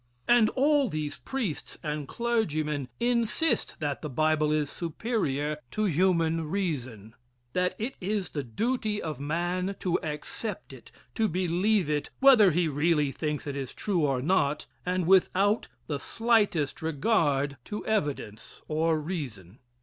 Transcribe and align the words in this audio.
And 0.27 0.49
all 0.55 0.89
these 0.89 1.17
priests 1.19 1.77
and 1.83 2.07
clergymen 2.07 2.89
insist 2.99 3.75
that 3.81 4.01
the 4.01 4.09
Bible 4.09 4.51
is 4.51 4.67
superior 4.71 5.59
to 5.69 5.83
human 5.85 6.49
reason 6.49 7.13
that 7.53 7.75
it 7.77 7.97
is 8.01 8.31
the 8.31 8.41
duty 8.43 8.99
of 8.99 9.19
man 9.19 9.75
to 9.81 9.99
accept 10.01 10.73
it 10.73 10.91
to 11.13 11.27
believe 11.27 11.87
it, 11.87 12.09
whether 12.19 12.49
he 12.49 12.67
really 12.67 13.11
thinks 13.11 13.45
it 13.45 13.55
is 13.55 13.75
true 13.75 14.01
or 14.03 14.23
not, 14.23 14.65
and 14.87 15.05
without 15.05 15.67
the 15.85 15.99
slightest 15.99 16.81
regard 16.81 17.57
to 17.65 17.85
evidence 17.85 18.63
or 18.67 18.99
reason. 18.99 19.59